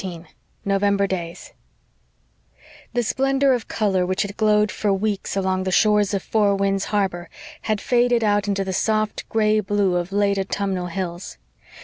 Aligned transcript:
CHAPTER 0.01 0.13
14 0.17 0.27
NOVEMBER 0.65 1.05
DAYS 1.05 1.53
The 2.93 3.03
splendor 3.03 3.53
of 3.53 3.67
color 3.67 4.03
which 4.03 4.23
had 4.23 4.35
glowed 4.35 4.71
for 4.71 4.91
weeks 4.91 5.35
along 5.37 5.63
the 5.63 5.71
shores 5.71 6.15
of 6.15 6.23
Four 6.23 6.55
Winds 6.55 6.85
Harbor 6.85 7.29
had 7.69 7.79
faded 7.79 8.23
out 8.23 8.47
into 8.47 8.63
the 8.63 8.73
soft 8.73 9.29
gray 9.29 9.59
blue 9.59 9.97
of 9.97 10.11
late 10.11 10.39
autumnal 10.39 10.87
hills. 10.87 11.37